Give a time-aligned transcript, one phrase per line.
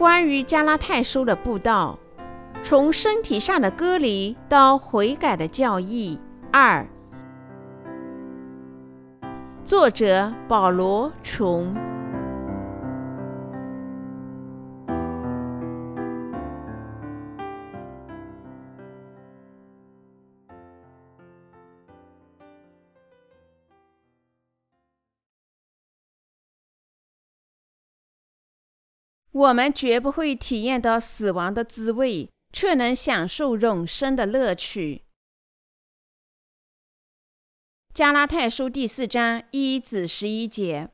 [0.00, 1.98] 关于加拉太书的布道，
[2.62, 6.18] 从身体上的割离到悔改的教义。
[6.50, 6.88] 二，
[9.62, 11.89] 作者保罗·琼。
[29.40, 35.04] 我们绝不会体验到死亡的滋味，却能享受永生的乐趣。
[37.94, 40.90] 加拉太书第四章一至十一节。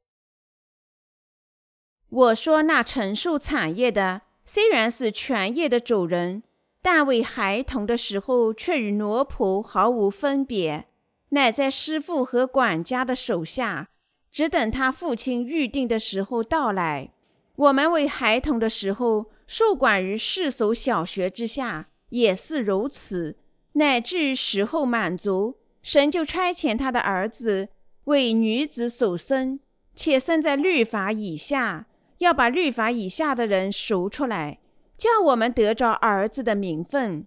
[2.08, 6.44] 我说那承受产业的，虽然是全业的主人，
[6.80, 10.86] 但为孩童的时候，却与奴仆毫无分别，
[11.30, 13.88] 乃在师傅和管家的手下，
[14.30, 17.12] 只等他父亲预定的时候到来。
[17.56, 23.38] 我们为孩童的时候，受管于世俗小学之下，也是如此。
[23.72, 27.68] 乃至时候满足，神就差遣他的儿子
[28.04, 29.60] 为女子所生，
[29.94, 31.86] 且生在律法以下，
[32.18, 34.58] 要把律法以下的人赎出来，
[34.96, 37.26] 叫我们得着儿子的名分。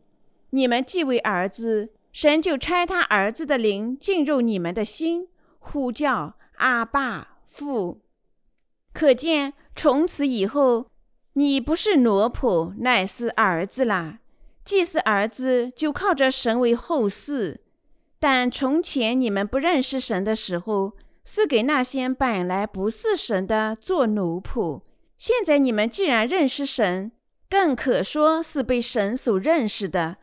[0.52, 5.28] 你们既为儿子，神就差他儿子的灵进入你们的心，
[5.60, 8.02] 呼叫阿爸父。
[8.94, 9.54] 可见。
[9.76, 10.88] 从此以后，
[11.34, 14.20] 你不是奴仆，乃是儿子啦。
[14.66, 17.60] 既是儿子，就靠着神为后嗣。
[18.20, 24.82] 但从前你们不认识神的时候，是给那些本来不是神的做奴仆。
[25.18, 27.14] 现在你们既然认识神，
[27.50, 30.18] 更可说是被神所认识的，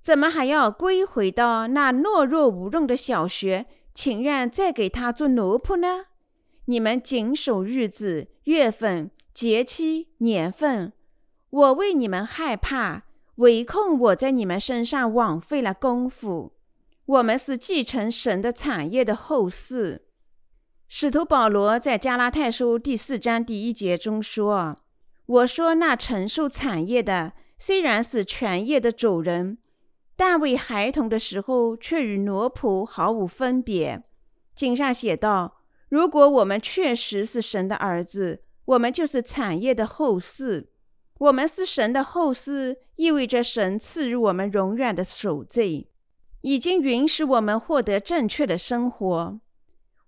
[0.00, 6.06] 怎么还要归回到那懦弱无用的小学，情愿再给他做奴仆呢？
[6.66, 10.94] 你们谨守日子、月份、节期、年份，
[11.50, 13.02] 我为你们害怕，
[13.36, 16.52] 唯恐我在你们身上枉费了功夫。
[17.04, 20.00] 我们是继承神的产业的后嗣。
[20.88, 24.74] 使徒保罗在加拉太书第四章第一节中说
[25.26, 29.58] ：“我说那承受产业的，虽然是全业的主人，
[30.16, 34.02] 但为孩童的时候，却与奴仆毫无分别。”
[34.56, 35.63] 经上写道。
[35.94, 40.66] 如果我们确实是神的儿子，我们就是产业的后嗣。
[41.18, 45.88] 我们是神的后嗣，意味着神赐予我们永远的守罪，
[46.40, 49.38] 已经允许我们获得正确的生活。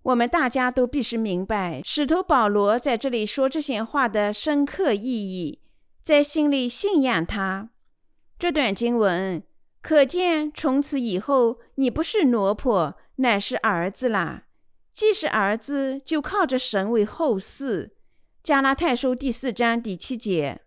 [0.01, 5.61] 我们大家都必须明白，使徒保罗在这里说这些话的深刻意义，
[6.03, 7.69] 在心里信仰他。
[8.37, 9.41] 这段经文
[9.81, 14.43] 可见，从此以后，你不是奴仆，乃是儿子啦。
[14.97, 17.91] 既是儿子，就靠着神为后嗣。
[18.41, 20.61] 加拉太书第四章第七节，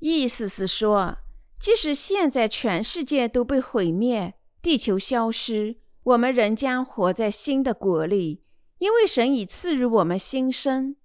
[0.00, 1.18] 意思是说，
[1.60, 8.42] 即使现在全世界都被毁灭，地球消失，我们仍将活在新的国里，
[8.78, 10.96] 因为神已赐予我们新生。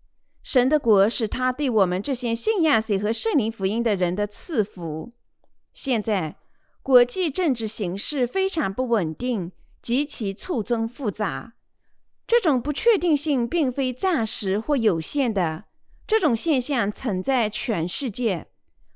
[0.41, 5.13] 神的国是他对我们这些信仰谁和圣灵福音的人的赐福。
[5.73, 6.38] 现在
[6.81, 11.53] 国际政治形势非常不稳定，极其错综复杂。
[12.28, 15.64] 这种不确定性并非暂时或有限的，
[16.06, 18.48] 这种现象存在全世界。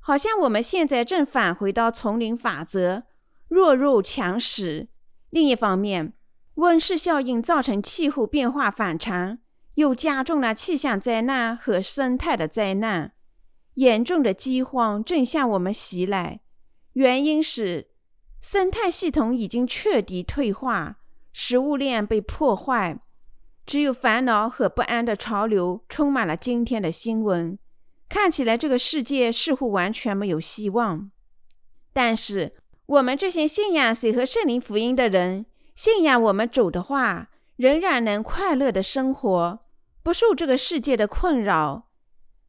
[0.01, 3.03] 好像我们现在正返回到丛林法则，
[3.47, 4.89] 弱肉强食。
[5.29, 6.11] 另一方面，
[6.55, 9.37] 温室效应造成气候变化反常，
[9.75, 13.13] 又加重了气象灾难和生态的灾难。
[13.75, 16.41] 严重的饥荒正向我们袭来，
[16.93, 17.91] 原因是
[18.41, 20.97] 生态系统已经彻底退化，
[21.31, 22.99] 食物链被破坏。
[23.71, 27.57] 只有烦恼和不安的潮流充满了今天的新闻。
[28.09, 31.09] 看起来这个世界似乎完全没有希望。
[31.93, 32.53] 但是
[32.85, 39.59] 我们这些信仰谁和圣灵福音的人，信仰我们主的话，仍然能快乐的生活，
[40.03, 41.87] 不受这个世界的困扰。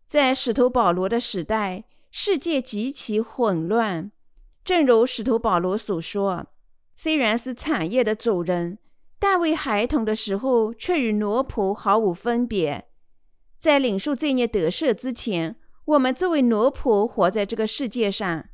[0.05, 4.11] 在使徒保罗的时代，世界极其混乱。
[4.65, 6.49] 正如使徒保罗所说
[6.97, 8.79] ：“虽然是产业的主人。”
[9.23, 12.89] 大卫孩童的时候，却与奴仆毫无分别。
[13.57, 15.55] 在领受罪孽得赦之前，
[15.85, 18.47] 我们作为奴仆活在这个世界上；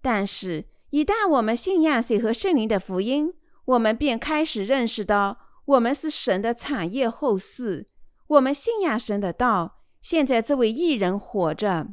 [0.00, 3.34] 但是，一旦我们信仰谁和圣灵的福音，
[3.66, 5.36] 我们便开始认识到，
[5.66, 7.84] 我们是神的产业后嗣。
[8.28, 11.88] 我们信仰神的道，现在作为一人活着，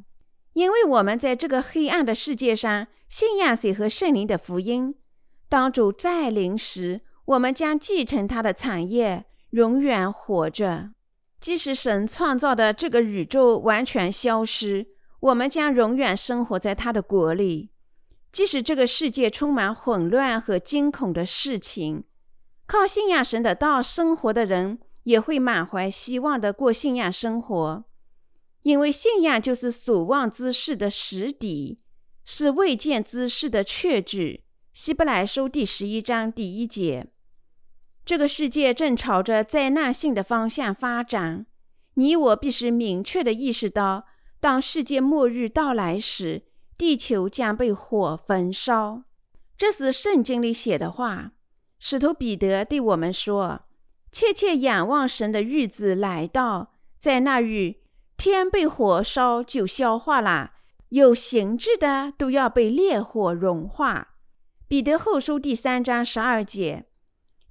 [0.54, 4.96] 因为我们在这个黑暗的世界上信仰谁和圣灵的福音。
[5.50, 10.92] 当主再临时，我们将继承他的产业，永远活着。
[11.40, 14.88] 即使神创造的这个宇宙完全消失，
[15.20, 17.72] 我们将永远生活在他的国里。
[18.32, 22.04] 即使这个世界充满混乱和惊恐的事情，
[22.66, 27.84] 靠信仰神的道生活的人也会满怀希望的过信仰生活，
[28.64, 31.80] 因为信仰就是所望之事的实底，
[32.24, 34.46] 是未见之事的确据。
[34.74, 37.08] 希伯来书第十一章第一节。
[38.06, 41.46] 这个世界正朝着灾难性的方向发展，
[41.96, 44.06] 你我必须明确的意识到，
[44.40, 46.44] 当世界末日到来时。
[46.78, 49.04] 地球将被火焚烧，
[49.56, 51.34] 这是圣经里写的话。
[51.78, 53.66] 使徒彼得对我们说
[54.12, 57.76] ：“切切仰望神的日子来到，在那日，
[58.18, 60.54] 天被火烧就消化了，
[60.90, 64.08] 有形质的都要被烈火融化。”
[64.72, 66.86] 彼得后书第三章十二节。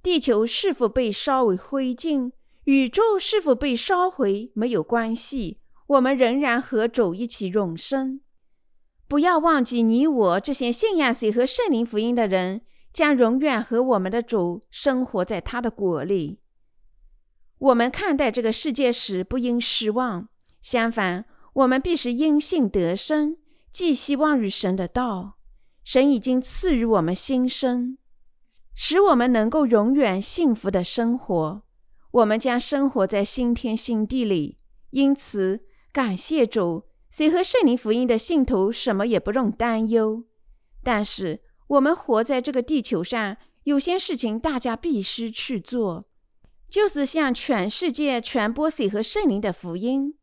[0.01, 2.31] 地球是否被烧为灰烬，
[2.63, 8.21] 宇宙是否被烧毁没有关系，我们仍然和主一起永生。
[9.07, 16.39] 不要忘记，你我这些信仰谁和圣灵福音的人，将永远和我们的主生活在他的国里。
[17.59, 20.27] 我们看待这个世界时，不应失望。
[20.63, 23.37] 相反，我们必是因信得生，
[23.71, 25.37] 寄希望于神的道。
[25.91, 27.97] 神已经赐予我们新生，
[28.73, 31.63] 使我们能够永远幸福的生活。
[32.11, 34.55] 我们将生活在新天新地里。
[34.91, 36.85] 因此，感谢主。
[37.09, 40.23] 谁和圣灵福音的信徒什么也不用担忧，
[40.81, 46.05] 但是我们活在这个地球上，有些事情大家必须去做，
[46.69, 50.17] 就是向全世界传播谁和圣灵的福音。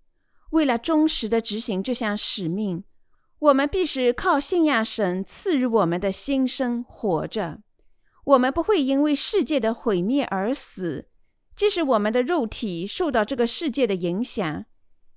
[0.52, 2.84] 为了忠实的执行这项使命，
[3.40, 7.60] 我们必须靠信仰神赐予我们的新生活着。
[8.24, 11.06] 我们不会因为世界的毁灭而死，
[11.56, 14.64] 即使我们的肉体受到这个世界的影响。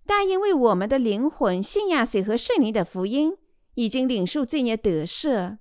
[0.06, 3.38] 但因为我们的灵魂信仰谁和圣灵的福音，
[3.76, 5.58] 已经领受罪孽得赦，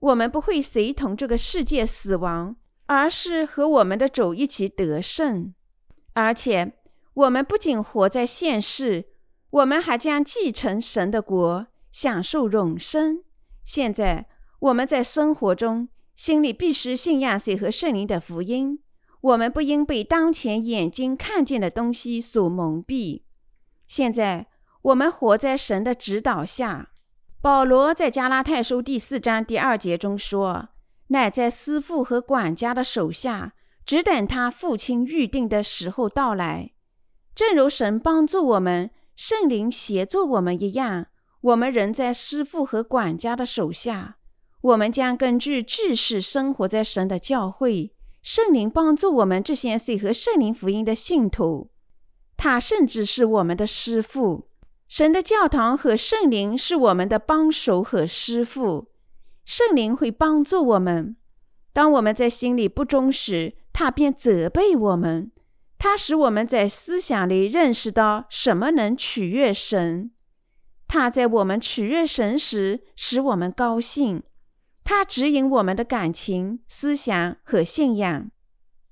[0.00, 2.56] 我们不会随同这个世界死亡，
[2.86, 5.54] 而是和我们的主一起得胜。
[6.14, 6.72] 而且，
[7.14, 9.06] 我们不仅活在现世，
[9.50, 13.22] 我们还将继承神的国，享受永生。
[13.62, 14.26] 现在，
[14.58, 18.80] 我们在生活中心里必须信仰谁和圣灵的福音。
[19.20, 23.22] 我们不应被当前眼睛看见的东西所蒙蔽。
[23.86, 24.48] 现在
[24.82, 26.88] 我们活在神的指导下。
[27.40, 30.68] 保罗在加拉太书第四章第二节中说
[31.08, 33.52] ：“乃在师父和管家的手下，
[33.84, 36.72] 只等他父亲预定的时候到来。
[37.34, 41.06] 正如神帮助我们，圣灵协助我们一样，
[41.42, 44.16] 我们仍在师父和管家的手下。
[44.60, 47.92] 我们将根据知识生活在神的教会。
[48.22, 51.70] 圣灵帮助我们这些随和圣灵福音的信徒。”
[52.36, 54.48] 他甚至是我们的师傅，
[54.88, 58.88] 神的教堂和圣灵是我们的帮手和师傅。
[59.44, 61.16] 圣灵会帮助我们。
[61.72, 65.32] 当我们在心里不忠时，他便责备我们。
[65.78, 70.12] 他使我们在思想里认识到什么能取悦神。
[70.92, 74.24] 他在我们取悦神时使我们高兴。
[74.84, 78.30] 他指引我们的感情、思想和信仰。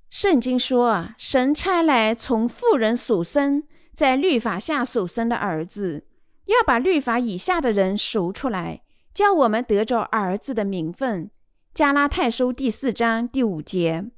[0.09, 3.61] 圣经说：“神差来从妇人所生，
[3.93, 6.07] 在律法下所生的儿子，
[6.45, 8.81] 要把律法以下的人赎出来，
[9.13, 11.29] 叫我们得着儿子的名分。”
[11.71, 14.09] 加拉太书第四章第五节。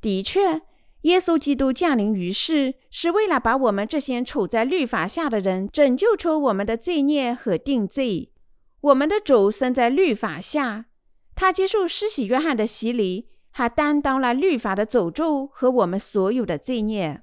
[0.00, 0.62] 的确，
[1.02, 8.32] 耶稣基督降临于世，是为了把我们这些处在律法下的人拯救出我们的罪孽和定罪。
[8.80, 10.86] 我们的主生在律法下，
[11.34, 13.28] 他接受施洗约翰的洗礼。
[13.54, 17.22] 还担当了律法的诅咒和我们所有的罪孽，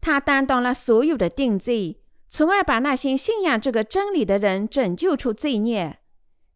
[0.00, 6.00] 他担当了所有的定罪，从而把那些信仰这个真理的人拯救出罪孽。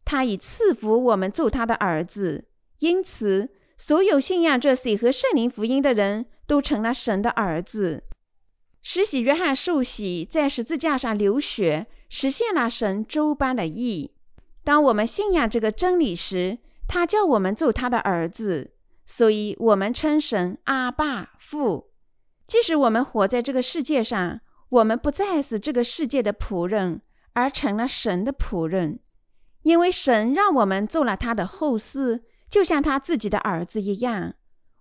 [0.04, 2.48] 他已赐福我们做他的儿子，
[2.80, 8.04] 因此所有信仰这水和圣灵福音的人都成了神的儿子。
[8.82, 14.12] 施洗约翰受洗，在十字架上流血，实现了神周般的义。
[14.62, 18.72] 当我们信仰这个真理时，他叫我们做他的儿子。
[19.06, 21.92] 所以，我们称神阿爸父。
[22.46, 27.02] 即使我们活在这个世界上，我们不再是这个世界的仆人，
[27.34, 29.00] 而成了神的仆人。
[29.62, 32.20] 因为神让我们做了他的后嗣，
[32.50, 34.34] 就像他自己的儿子一样。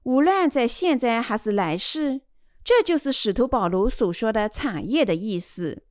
[0.04, 2.22] 无论在现在还是来世，
[2.64, 5.84] 这就是使徒保罗所说的产业的意思。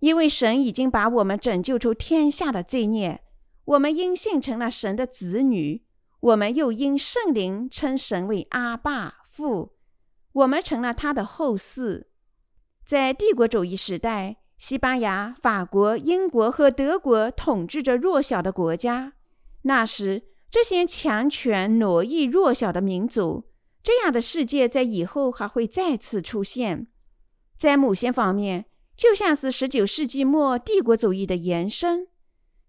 [0.00, 3.22] 因为神已经把我们拯救出天下的罪孽，
[3.64, 5.84] 我们因信成了神的子女。
[6.20, 9.76] 我们又因圣灵称神为阿爸父，
[10.32, 12.04] 我们成了他的后嗣。
[12.84, 19.12] 在帝国主义时代，西班牙、法国、英国和德国统治着弱小的国家。
[19.62, 20.24] 那时，
[20.56, 23.44] 这些强权奴役弱小的民族。
[23.82, 26.86] 这样的世界在以后还会再次出现。
[27.58, 28.64] 在某些方面，
[28.96, 32.08] 就像是十九世纪末帝国主义的延伸。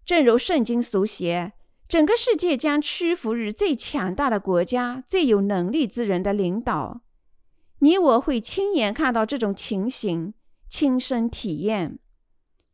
[0.04, 1.54] 正如圣经所写，
[1.88, 7.00] 整个世界将屈服于最强大的国家、最有能力之人的领导。
[7.78, 10.34] 你我会亲眼看到这种情形，
[10.68, 11.98] 亲身体验。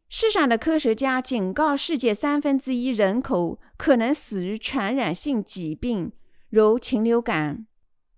[0.09, 6.13] 世上的科学家警告，世界三分之一人口可能死于传染性疾病，
[6.51, 7.67] 如禽流感。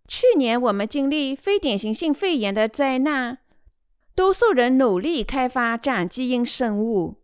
[0.06, 3.38] 去年我们经历非典型性肺炎的灾难，
[4.14, 7.22] 多数人努力开发长基因生物。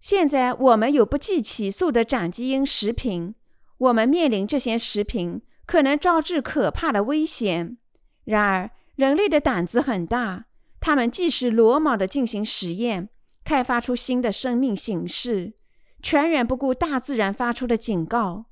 [0.00, 3.34] 现在我们有不计其数的长基因食品，
[3.78, 7.76] 我们面临这些食品可能招致可怕的危险。
[8.24, 10.46] 然而，人类的胆子很大，
[10.80, 13.08] 他们即使鲁莽地进行实验，
[13.46, 15.54] 开发出新的生命形式，
[16.02, 18.46] 全然不顾大自然发出的警告。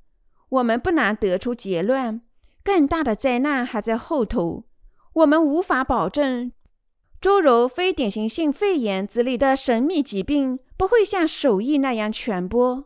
[0.50, 2.22] 我们不难得出结论。
[2.62, 4.64] 更大的灾难还在后头。
[5.14, 6.52] 我们无法保证，
[7.20, 12.84] 诸如非典型性肺炎之类的神秘疾病不会像鼠疫那样传播。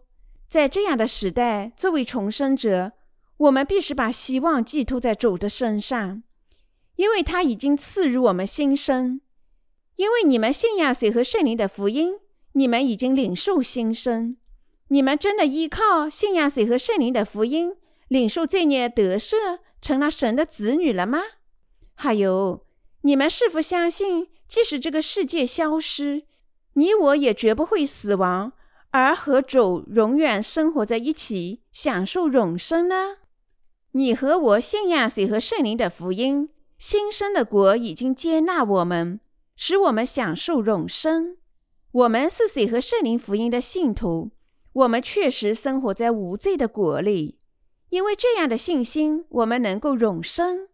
[0.49, 2.93] 在这样的时代，作为重生者，
[3.37, 6.23] 我们必须把希望寄托在主的身上，
[6.97, 9.21] 因为他已经赐予我们新生。
[9.99, 12.21] 因为你们信仰水和圣灵的福音，
[12.53, 14.37] 你们已经领受新生。
[14.91, 17.75] 你们真的依靠信仰水和圣灵的福音，
[18.07, 19.59] 领受罪孽得赦？
[19.81, 21.21] 成了神的子女了吗？
[21.95, 22.65] 还有，
[23.03, 26.23] 你们是否相信，即使这个世界消失，
[26.75, 28.53] 你我也绝不会死亡，
[28.91, 33.17] 而和主永远生活在一起，享受永生呢？
[33.93, 36.51] 你和我信仰谁和圣灵的福音？
[36.79, 39.19] 新生的国已经接纳我们，
[39.61, 41.37] 使我们享受永生。
[41.91, 44.31] 我们是谁和圣灵福音的信徒？
[44.73, 47.39] 我们确实生活在无罪的国里。
[47.89, 50.69] 因为这样的信心，我们能够永生，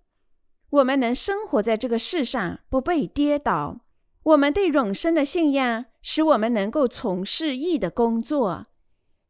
[0.68, 3.80] 我们能生活在这个世上，不被跌倒。
[4.22, 8.66] 我们对永生的信仰，使我们能够从事义的工作。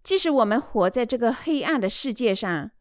[0.02, 2.73] 即使我们活在这个黑暗的世界上，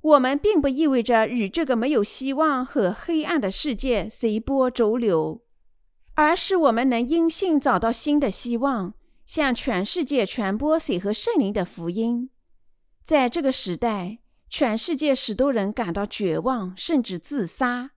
[0.00, 5.41] 我们并不意味着与这个没有希望和黑暗的世界随波逐流，
[6.22, 8.94] 而是我们能因信找到新的希望，
[9.26, 12.30] 向全世界传播水和圣灵的福音。
[13.02, 14.18] 在这个时代。
[14.54, 17.92] 全世界许多人感到绝望，甚至自杀。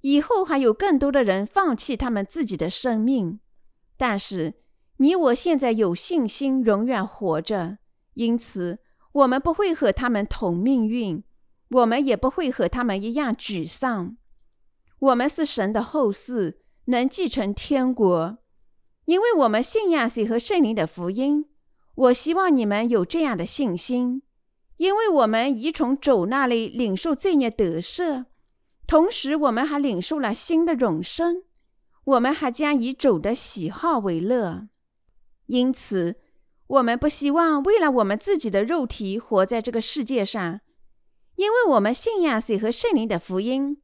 [0.00, 3.38] 以后还有更多的人放弃他们自己的生命。
[3.96, 4.54] 但是
[4.96, 7.78] 你我现在有信心永远活着，
[8.14, 8.80] 因此
[9.12, 11.22] 我们不会和他们同命运，
[11.68, 14.16] 我们也不会和他们一样沮丧。
[14.98, 16.56] 我们是神的后嗣，
[16.90, 18.38] 能继承天国，
[19.06, 21.46] 因为我们信仰谁和圣灵的福音。
[21.94, 24.22] 我希望你们有这样的信心。
[24.76, 28.24] 因为我们已从主那里领受罪孽得赦，
[28.86, 31.42] 同时我们还领受了新的永生。
[32.04, 34.68] 我们还将以主的喜好为乐。
[35.46, 36.16] 因此，
[36.66, 40.60] 我们不希望为了我们自己的肉体活在这个世界上，
[41.36, 43.82] 因为我们信仰谁和圣灵的福音，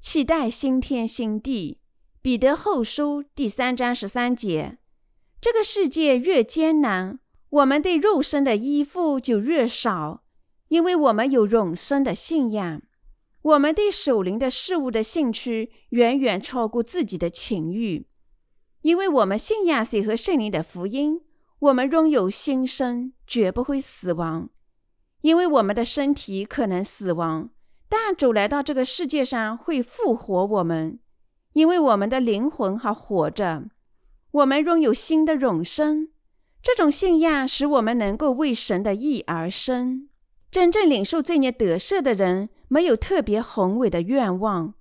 [0.00, 1.80] 期待新天新地。
[2.20, 4.78] 彼得后书第三章十三节：
[5.40, 10.24] 这个世界越艰难，我们对肉身的依附就越少。
[10.66, 12.82] 因为我们有永生的信仰，
[13.42, 18.08] 我们对属灵的事物的兴趣远远超过自己的情欲。
[18.82, 21.22] 因为我们信仰谁和圣灵的福音，
[21.60, 24.50] 我们拥有新生，绝不会死亡。
[25.20, 27.50] 因为我们的身体可能死亡，
[27.88, 30.98] 但主来到这个世界上会复活我们。
[31.54, 33.64] 因为我们的灵魂还活着，
[34.30, 36.08] 我们拥有新的永生。
[36.62, 40.08] 这种信仰使我们能够为神的义而生。
[40.50, 44.74] 真正领受罪孽得赦的人，没有特别宏伟的愿望。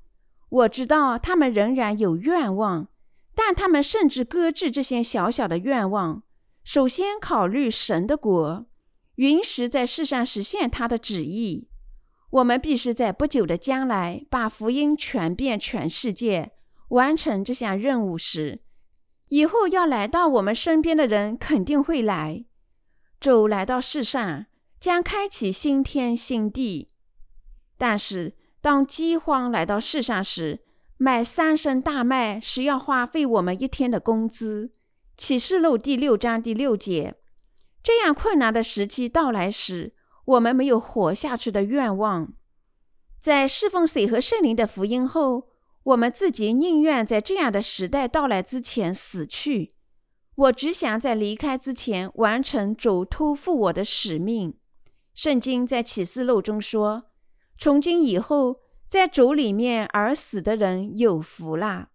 [0.50, 2.88] 我知道他们仍然有愿望，
[3.36, 6.24] 但他们甚至搁置这些小小的愿望，
[6.64, 8.66] 首先考虑神的国，
[9.16, 11.68] 允许在世上实现他的旨意。
[12.30, 16.52] 我们必须在不久的将来把福音传遍全世界。
[16.90, 18.62] 完成这项任务时，
[19.30, 22.46] 以后要来到我们身边的人肯定会来。
[23.20, 24.46] 主来到世上。
[24.80, 26.90] 将开启新天新地，
[27.80, 30.60] 但是当饥荒来到世上时，
[30.98, 34.74] 买三升大麦是要花费我们一天的工资。
[35.18, 37.16] 启示录第六章第六节。
[37.82, 42.34] 这样困难的时期到来时，我们没有活下去的愿望。
[43.20, 45.50] 在侍奉水和圣灵的福音后，
[45.88, 49.72] 我们自己宁愿在这样的时代到来之前死去。
[50.36, 54.58] 我只想在离开之前完成主托付我的使命。
[55.14, 57.06] 圣经在启示录中说
[57.58, 61.90] ：“从今以后，在主里面而死的人有福啦。”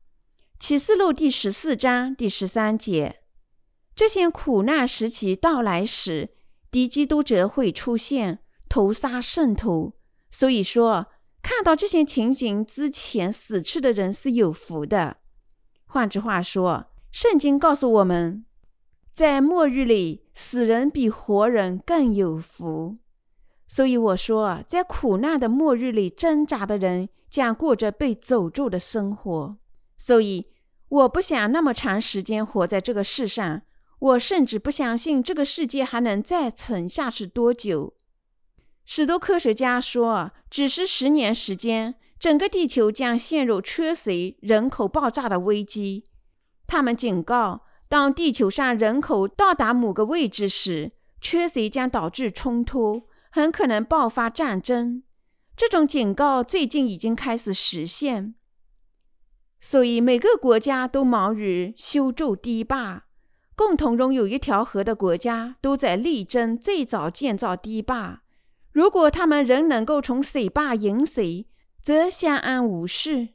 [0.58, 3.20] 启示录第十四章第十三节。
[3.94, 6.30] 这些苦难时期到来时，
[6.70, 8.38] 敌基督者会出现，
[8.70, 9.92] 屠杀圣徒。
[10.30, 11.08] 所以说，
[11.42, 15.18] 看到这些情景之前死去的人是有福的。
[15.86, 18.46] 换句话说，圣经告诉我们，
[19.12, 22.96] 在末日里，死人比活人更有福。
[23.66, 29.56] 所以我说，在苦难的末日里挣扎的人将过着被诅咒的生活。
[29.96, 30.48] 所以，
[30.88, 33.62] 我不想那么长时间活在这个世上。
[33.98, 37.94] 我甚至不相信这个世界还能再存下去多久。
[38.84, 46.04] 许多科学家说，只是十年时间，整个地球将陷入缺水、人口爆炸的危机。
[46.66, 53.08] 他们警告，当地球上人口到达某个位置时，缺水将导致冲突。
[53.34, 55.04] 很可能爆发战争，
[55.56, 58.34] 这种警告最近已经开始实现。
[59.58, 63.06] 所以每个国家都忙于修筑堤坝，
[63.56, 68.21] 共同拥有一条河的国家都在力争最早建造堤坝。
[68.72, 71.46] 如果他们仍能够从水坝引水，
[71.82, 73.28] 则相安无事；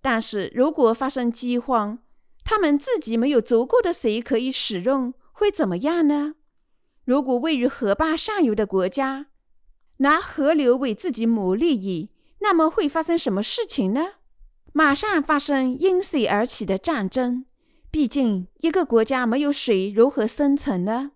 [0.00, 1.98] 但是如果发生饥荒，
[2.44, 6.34] 他们自己没有足够的水可以使用，会怎么样呢？
[7.04, 9.26] 如果位于河坝上游的国家，
[9.98, 14.12] 拿河流为自己谋利益，那么会发生什么事情呢？
[14.72, 17.44] 马上发生因水而起的战争。
[17.90, 21.12] 毕竟，一个国家没有水，如何生存呢？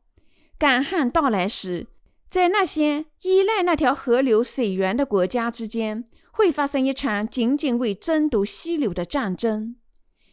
[0.58, 1.86] 干旱到来时，
[2.32, 9.76] 在那些依赖那条河流水源的国家之间，会发生一场仅仅为争夺溪流的战争。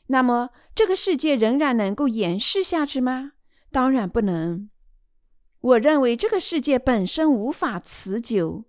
[0.08, 3.34] 那么，这个世界仍然能够延续下去吗？
[3.70, 4.70] 当然不能。
[5.60, 8.64] 我认为这个世界本身无法持久。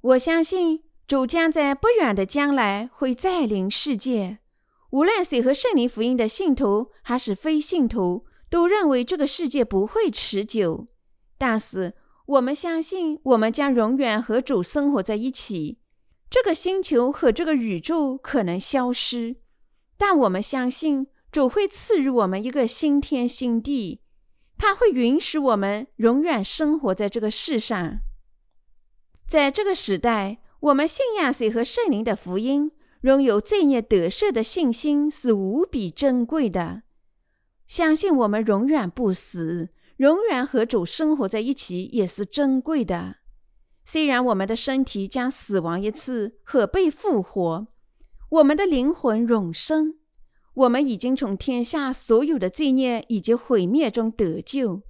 [0.00, 4.38] 我相信主将在不远的将来会再临世界。
[4.90, 10.86] 无论谁和圣灵福音的信徒还是非信徒，都认为这个世界不会持久。
[11.38, 11.94] 但是
[12.26, 15.78] 我们相信，我们将永远和主生活在一起。
[16.30, 19.36] 这个星球和这个宇宙可能消失，
[19.98, 24.00] 但我们相信主会赐予我们一个新天新地。
[24.56, 27.98] 他会允许我们永远生活在这个世上。
[29.26, 36.82] 在这个时代，我们信仰谁和圣灵的福音，拥有罪孽得赦的信心是无比珍贵的。
[37.66, 43.16] 相信我们永远不死，永远和主生活在一起也是珍贵的。
[43.84, 47.66] 虽然我们的身体将死亡一次和被复活，
[48.30, 49.94] 我们的灵魂永生。
[50.54, 54.82] 我们已经从天下所有的罪孽以及毁灭中得救。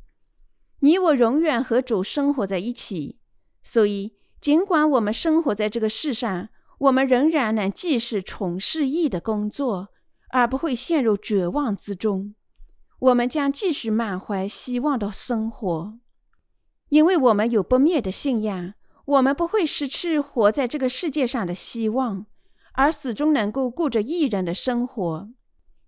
[0.80, 3.18] 你我永远和主生活在一起，
[3.62, 9.88] 所以尽管我们生活在这个世上，我们仍然能继续从事义的工作，
[10.30, 12.34] 而不会陷入绝望之中。
[12.98, 15.98] 我们将继续满怀希望的生活，
[16.88, 18.74] 因为我们有不灭的信仰。
[19.06, 22.24] 我们不会失去活在这个世界上的希望，
[22.72, 25.28] 而始终能够过着义人的生活。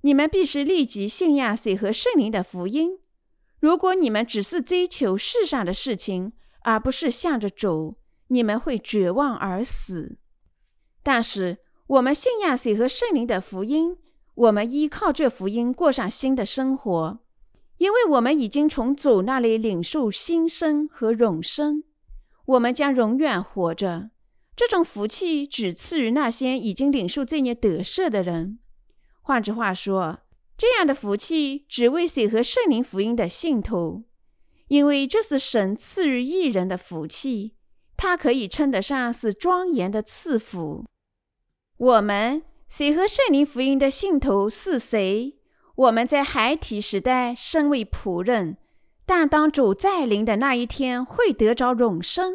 [0.03, 2.99] 你们必须立即信仰水和圣灵的福音。
[3.59, 7.97] 如果你们只是追求世上的事情，而不是向着主，
[8.29, 10.19] 你们会绝望而死。
[11.03, 13.97] 但是，我们信仰水和圣灵的福音，
[14.37, 17.19] 我们依靠这福音过上新的生活，
[17.79, 21.85] 因为我们已经从主那里领受新生和永生，
[22.45, 24.11] 我们将永远活着。
[24.55, 28.59] 这种福气只赐予那些已经领受这孽得赦的人。
[29.23, 30.21] 换句话说，
[30.59, 34.05] 这样的福气只为谁和圣灵福音的信徒，
[34.69, 37.55] 因为这是神赐予一人的福气，
[37.97, 40.85] 它可以称得上是庄严的赐福。
[41.79, 45.37] 我们谁和圣灵福音的信徒是谁？
[45.77, 48.57] 我们在孩提时代身为仆人，
[49.07, 52.35] 但当主再临的那一天会得着永生。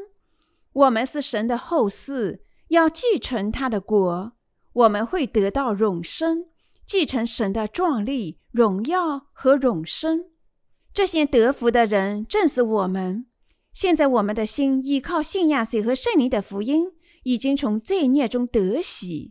[0.72, 2.40] 我们是神的后嗣，
[2.70, 4.32] 要继承他的国，
[4.72, 6.46] 我们会得到永生。
[6.86, 10.26] 继承神的壮丽、荣耀和永生，
[10.94, 13.26] 这些得福的人正是我们。
[13.74, 16.92] 现在，我们的心依靠信仰谁和圣灵的福音，
[17.24, 19.31] 已经从罪孽中得洗。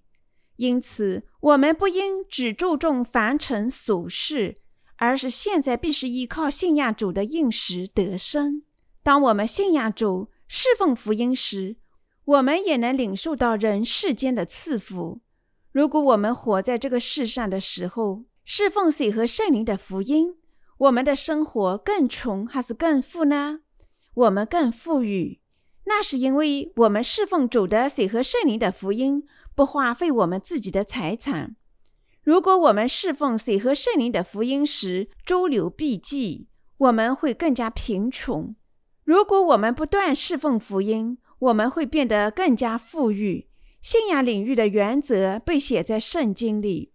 [0.61, 4.57] 因此，我们不应只注重凡尘俗事，
[4.97, 8.63] 而是现在必须依靠信仰主的应时得生。
[9.03, 11.77] 当我们信仰主、侍奉福音时，
[12.27, 15.23] 我们也能领受到人世间的赐福。
[15.73, 20.35] 如果我们活在这个世上的时候，侍奉水和圣灵的福音，
[20.77, 23.61] 我们的生活更穷还是更富呢？
[24.13, 25.41] 我们更富裕，
[25.85, 29.27] 那是因为我们侍奉主的水和圣灵的福音，
[29.61, 31.55] 不花费我们自己的财产。
[32.23, 38.55] 如果我们侍奉水和圣灵的福音时周流避济，我们会更加贫穷；
[39.05, 43.51] 如果我们不断侍奉福音，我们会变得更加富裕。
[43.83, 46.95] 信仰领域的原则被写在圣经里：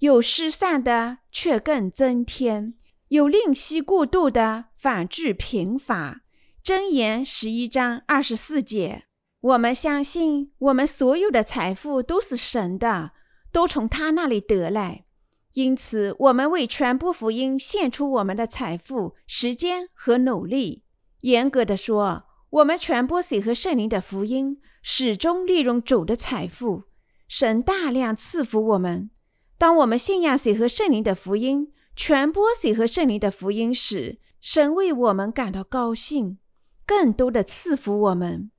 [0.00, 2.74] 有失散的，却更增添。
[3.10, 6.22] 有吝惜过度的，反致贫乏。
[6.64, 9.04] 箴言十一章二十四节。
[9.44, 13.10] 我们相信，我们所有的财富都是神的，
[13.52, 15.04] 都从他那里得来。
[15.52, 20.84] 因此，我们为传播福音献出我们的财富、时间和努力。
[21.20, 26.84] 严格的说，我们传播水和圣灵的福音，始终利用主的财富。
[27.28, 29.10] 神大量赐福我们。
[29.58, 31.70] 当我们信仰水和圣灵的福音。
[31.94, 36.38] 传播水和圣灵的福音时，神为我们感到高兴，
[36.84, 38.50] 更多的赐福我们。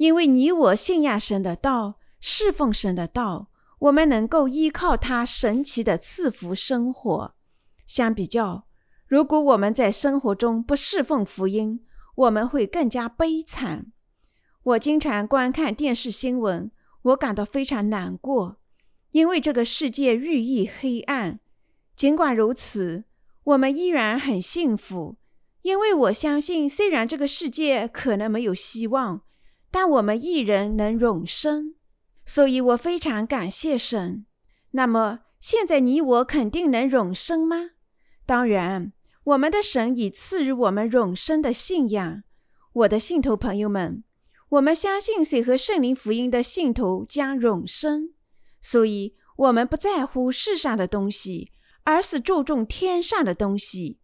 [0.00, 7.34] 因为你我信仰神的道，侍奉神的道，我们能够依靠他神奇的赐福生活。
[7.84, 8.64] 相比较，
[9.06, 11.84] 如果我们在生活中不侍奉福音，
[12.14, 13.92] 我们会更加悲惨。
[14.62, 16.70] 我经常观看电视新闻，
[17.02, 18.56] 我感到非常难过，
[19.10, 21.40] 因为这个世界日益黑暗。
[21.94, 23.04] 尽管如此，
[23.44, 25.18] 我们依然很幸福，
[25.60, 29.20] 因为我相信，虽然这个世界可能没有希望，
[29.70, 31.74] 但我们一人能永生。
[32.24, 34.26] 所以我非常感谢神。
[34.72, 37.70] 那么，现在你我肯定能永生吗？
[38.26, 38.92] 当然，
[39.24, 42.22] 我们的神已赐予我们永生的信仰。
[42.72, 44.04] 我的信徒朋友们，
[44.50, 48.14] 我们相信谁和圣灵福音的信徒将永生，
[48.60, 51.52] 所以我们不在乎世上的东西。
[51.82, 53.98] 而是注重天上的东西。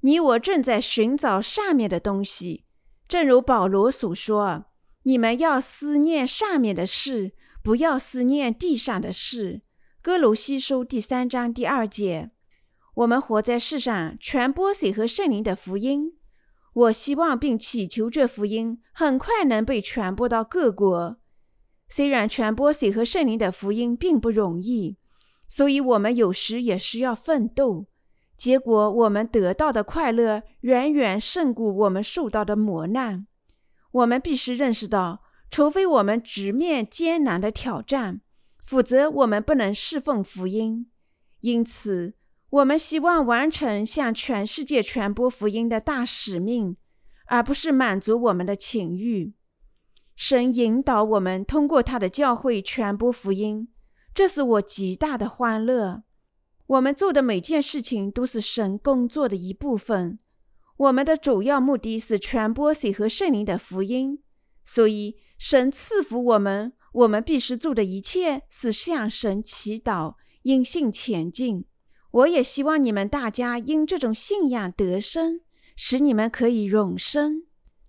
[0.00, 2.64] 你我正在寻找上面的东西，
[3.06, 4.66] 正如保罗所说
[5.04, 9.62] ：“你们要思念上面的事，不要思念地上的事。”
[10.02, 12.30] 哥罗西书第三章第二节。
[12.94, 16.12] 我们活在世上，传播水和圣灵的福音。
[16.74, 21.16] 我希望并祈求这福音很快能被传播到各国。
[21.88, 24.96] 虽然传播水和圣灵的福音并不容易。
[25.46, 27.86] 所以，我们有时也需要奋斗，
[28.38, 33.26] 结果我们得到的快乐远远胜过我们受到的磨难。
[33.92, 38.20] 我们必须认识到，除非我们直面艰难的挑战，
[38.64, 40.90] 否则我们不能侍奉福音。
[41.40, 42.14] 因此，
[42.50, 46.76] 我们希望完成向全世界传播福音的大使命，
[47.26, 49.34] 而不是满足我们的情欲。
[50.14, 53.68] 神引导我们通过他的教会传播福音。
[54.14, 56.02] 这是我极大的欢乐。
[56.66, 60.18] 我们做的每件事情都是神工作的一部分。
[60.82, 64.18] 我们的主要目的是传播水和圣灵的福音。
[64.64, 71.66] 所以，神赐福我们，我们必须做的一切是向神祈祷，因信前进。
[72.10, 75.42] 我也希望你们大家因这种信仰得生，
[75.76, 77.44] 使你们可以永生，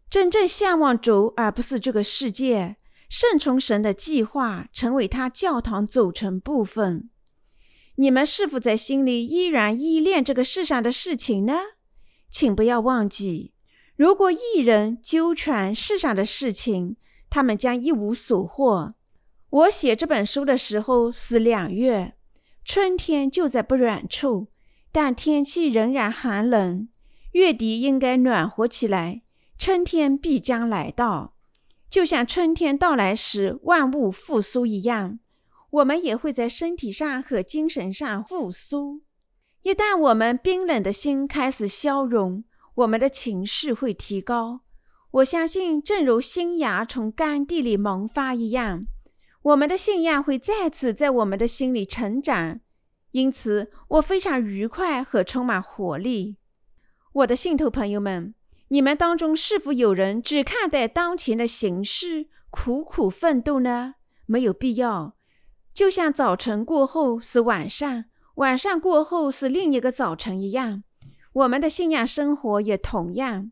[0.07, 2.75] 真正向往主，而不是这个世界。
[3.09, 7.09] 顺从神的计划，成为他教堂组成部分。
[7.95, 11.53] 你们是否在心里依然依恋这个世上的事情呢？
[12.33, 13.53] 请不要忘记，
[13.95, 16.97] 如果一人纠缠世上的事情，
[17.29, 18.95] 他们将一无所获。
[19.51, 22.15] 我写这本书的时候是两月，
[22.65, 24.47] 春天就在不远处，
[24.91, 26.89] 但天气仍然寒冷。
[27.33, 29.21] 月底应该暖和起来，
[29.59, 31.35] 春天必将来到。
[31.87, 35.19] 就像春天到来时万物复苏一样，
[35.69, 39.01] 我们也会在身体上和精神上复苏。
[39.63, 42.43] 一旦我们冰冷的心开始消融，
[42.75, 44.61] 我们的情绪会提高。
[45.11, 48.81] 我相信，正如新芽从干地里萌发一样，
[49.41, 52.59] 我们的信仰会再次在我们的心里成长。
[53.11, 56.37] 因此，我非常愉快和充满活力。
[57.13, 58.35] 我的信徒朋友们。
[58.69, 63.95] 你们当中是否有人只看待当前的形势，苦苦奋斗呢？
[64.25, 65.15] 没有必要。
[65.75, 70.83] 就像早晨过后是晚上，晚上过后是另一个早晨一样，
[71.33, 73.51] 我们的信仰生活也同样。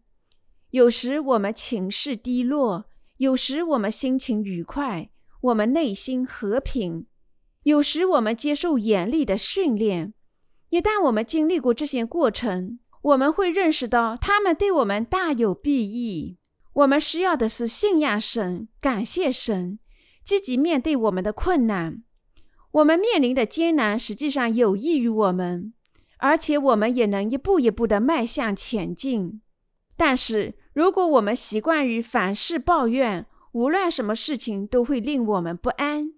[0.72, 2.86] 有时我们情绪低落，
[3.18, 7.06] 有时我们心情愉快，我们内心和平。
[7.64, 10.16] 有时我们接受严厉的训练。
[10.70, 16.38] 一旦我们经历过这些过程，我们会认识到，他们对我们大有裨益。
[16.74, 19.78] 我们需要的是信仰神、感谢神、
[20.24, 22.04] 积极面对我们的困难。
[22.72, 25.74] 我们面临的艰难实际上有益于我们，
[26.18, 29.42] 而且我们也能一步一步的迈向前进。
[29.98, 36.14] 但是，如果我们习惯于凡事抱怨，无论什么事情都会令我们不安，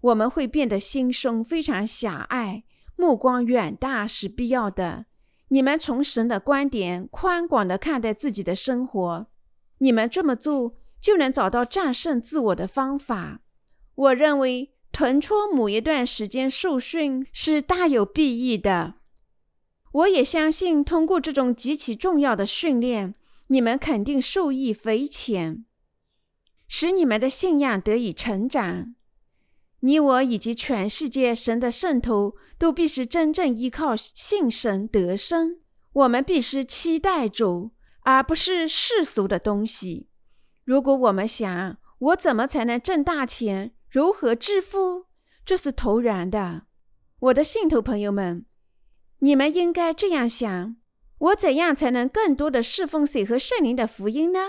[0.00, 2.62] 我们会变得心胸非常狭隘，
[2.94, 5.06] 目光远大是必要的。
[5.48, 9.26] 你们从神的观点宽广的看待自己的生活，
[9.78, 13.40] 你们这么做就能找到战胜自我的方法。
[13.94, 18.94] 我认为臀戳某一段时间受训是大有裨益的。
[19.92, 23.14] 我也相信，通过这种极其重要的训练，
[23.48, 25.66] 你们肯定受益匪浅，
[26.66, 28.94] 使你们的信仰得以成长。
[29.80, 35.58] 你我以及全世界神的圣徒都必须真正依靠信神得生。
[35.92, 40.08] 我们必须期待主，而不是世俗的东西。
[40.64, 45.06] 如果我们想我怎么才能挣大钱，如何致富，
[45.42, 46.66] 这是徒然的。
[47.18, 48.44] 我的信徒朋友们。
[49.20, 50.76] 你们应该这样想：
[51.16, 54.40] 我怎样才能更多的侍奉水和圣灵的福音呢？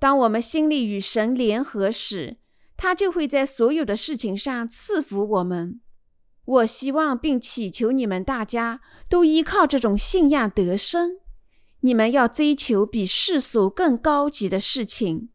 [0.00, 2.38] 当我们心里与神联合时，
[2.76, 5.80] 他就会在所有的事情上赐福我们。
[6.44, 11.18] 我希望并祈求你们大家都依靠这种信仰得生。
[11.82, 15.28] 你们要追求比世俗更高级的事情。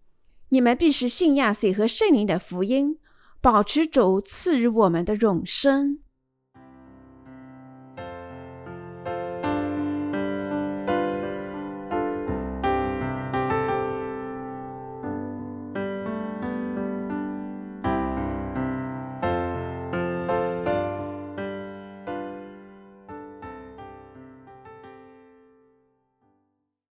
[0.50, 3.00] 你们必须信仰水和圣灵的福音，
[3.42, 6.00] 保持主赐予我们的永生。